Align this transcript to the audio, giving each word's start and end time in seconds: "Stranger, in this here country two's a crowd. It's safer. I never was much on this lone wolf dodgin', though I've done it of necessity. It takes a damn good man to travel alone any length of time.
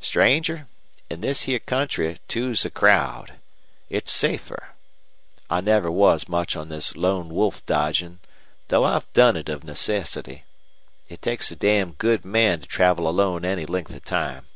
"Stranger, 0.00 0.66
in 1.08 1.20
this 1.20 1.42
here 1.42 1.60
country 1.60 2.18
two's 2.26 2.64
a 2.64 2.70
crowd. 2.70 3.34
It's 3.88 4.10
safer. 4.10 4.70
I 5.48 5.60
never 5.60 5.88
was 5.88 6.28
much 6.28 6.56
on 6.56 6.68
this 6.68 6.96
lone 6.96 7.28
wolf 7.32 7.64
dodgin', 7.64 8.18
though 8.66 8.82
I've 8.82 9.06
done 9.12 9.36
it 9.36 9.48
of 9.48 9.62
necessity. 9.62 10.42
It 11.08 11.22
takes 11.22 11.52
a 11.52 11.54
damn 11.54 11.92
good 11.92 12.24
man 12.24 12.62
to 12.62 12.66
travel 12.66 13.06
alone 13.08 13.44
any 13.44 13.66
length 13.66 13.94
of 13.94 14.04
time. 14.04 14.46